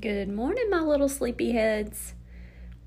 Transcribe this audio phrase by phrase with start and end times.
[0.00, 2.14] Good morning, my little sleepyheads.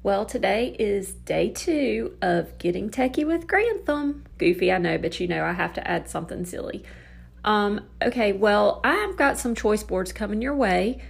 [0.03, 4.25] Well, today is day two of Getting Techy with Grantham.
[4.37, 6.83] Goofy, I know, but you know I have to add something silly.
[7.45, 11.01] Um, okay, well, I've got some choice boards coming your way,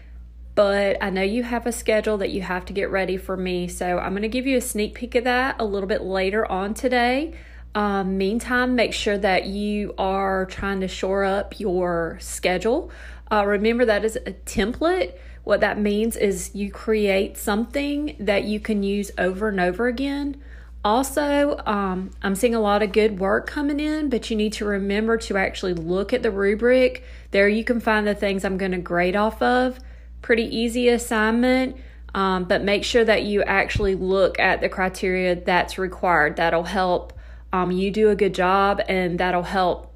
[0.56, 3.68] but I know you have a schedule that you have to get ready for me,
[3.68, 6.46] so I'm going to give you a sneak peek of that a little bit later
[6.46, 7.34] on today.
[7.74, 12.92] Um, meantime, make sure that you are trying to shore up your schedule.
[13.32, 15.14] Uh, remember, that is a template
[15.48, 20.36] what that means is you create something that you can use over and over again.
[20.84, 24.66] Also, um, I'm seeing a lot of good work coming in, but you need to
[24.66, 27.04] remember to actually look at the rubric.
[27.32, 29.80] There, you can find the things I'm going to grade off of.
[30.22, 31.78] Pretty easy assignment,
[32.14, 36.36] um, but make sure that you actually look at the criteria that's required.
[36.36, 37.14] That'll help
[37.54, 39.94] um, you do a good job, and that'll help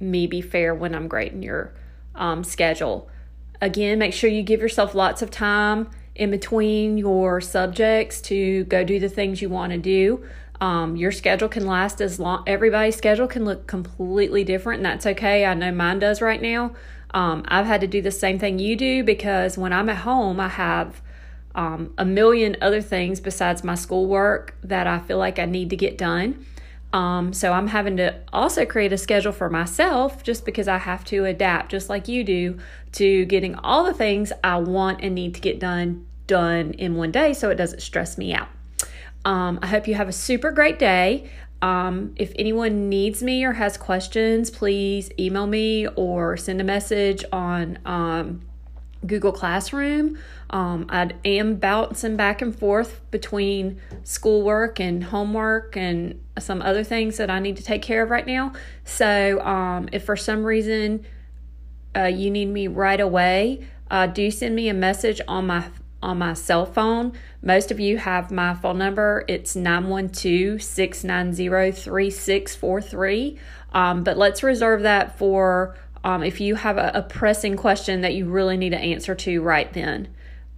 [0.00, 1.72] me be fair when I'm grading your
[2.14, 3.08] um, schedule.
[3.60, 8.84] Again, make sure you give yourself lots of time in between your subjects to go
[8.84, 10.24] do the things you want to do.
[10.60, 15.06] Um, your schedule can last as long, everybody's schedule can look completely different, and that's
[15.06, 15.44] okay.
[15.44, 16.74] I know mine does right now.
[17.12, 20.40] Um, I've had to do the same thing you do because when I'm at home,
[20.40, 21.02] I have
[21.54, 25.76] um, a million other things besides my schoolwork that I feel like I need to
[25.76, 26.44] get done.
[26.96, 31.04] Um, so I'm having to also create a schedule for myself just because I have
[31.06, 32.58] to adapt, just like you do,
[32.92, 37.12] to getting all the things I want and need to get done done in one
[37.12, 38.48] day so it doesn't stress me out.
[39.26, 41.30] Um, I hope you have a super great day.
[41.60, 47.26] Um, if anyone needs me or has questions, please email me or send a message
[47.30, 48.40] on um,
[49.04, 50.18] Google Classroom.
[50.50, 57.16] Um, I am bouncing back and forth between schoolwork and homework and some other things
[57.16, 58.52] that I need to take care of right now.
[58.84, 61.04] So, um, if for some reason
[61.96, 65.64] uh, you need me right away, uh, do send me a message on my
[66.02, 67.12] on my cell phone.
[67.42, 69.24] Most of you have my phone number.
[69.28, 73.38] It's 912 690 3643.
[73.72, 78.14] Um, but let's reserve that for um, if you have a, a, pressing question that
[78.14, 80.06] you really need an answer to right then.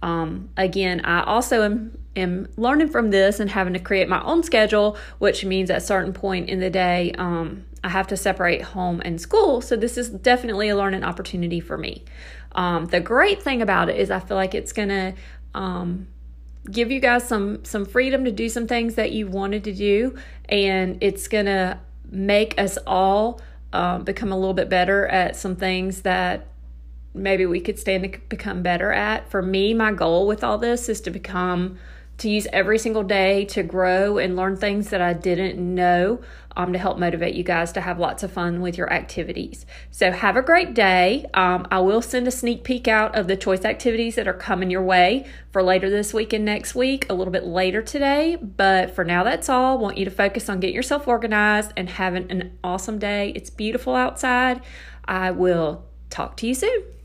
[0.03, 4.43] Um, again, I also am, am learning from this and having to create my own
[4.43, 8.61] schedule, which means at a certain point in the day, um, I have to separate
[8.61, 9.59] home and school.
[9.59, 12.05] So this is definitely a learning opportunity for me.
[12.51, 15.15] Um, the great thing about it is I feel like it's going to
[15.55, 16.07] um,
[16.69, 20.15] give you guys some some freedom to do some things that you wanted to do,
[20.47, 21.79] and it's going to
[22.11, 23.41] make us all
[23.73, 26.47] um, become a little bit better at some things that
[27.13, 29.29] maybe we could stand to become better at.
[29.29, 31.77] For me, my goal with all this is to become
[32.19, 36.21] to use every single day to grow and learn things that I didn't know
[36.55, 39.65] um, to help motivate you guys to have lots of fun with your activities.
[39.91, 41.25] So, have a great day.
[41.33, 44.69] Um, I will send a sneak peek out of the choice activities that are coming
[44.69, 48.35] your way for later this week and next week, a little bit later today.
[48.35, 49.77] But for now, that's all.
[49.77, 53.31] Want you to focus on getting yourself organized and having an awesome day.
[53.35, 54.61] It's beautiful outside.
[55.05, 56.98] I will talk to you soon.